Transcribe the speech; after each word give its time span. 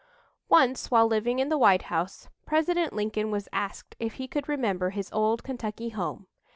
Once 0.49 0.89
while 0.89 1.05
living 1.05 1.37
in 1.37 1.49
the 1.49 1.59
White 1.59 1.83
House, 1.83 2.27
President 2.47 2.91
Lincoln 2.91 3.29
was 3.29 3.47
asked 3.53 3.95
if 3.99 4.13
he 4.15 4.27
could 4.27 4.49
remember 4.49 4.89
his 4.89 5.11
"old 5.13 5.43
Kentucky 5.43 5.89
home." 5.89 6.25